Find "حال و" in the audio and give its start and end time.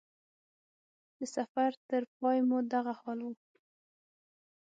3.01-3.29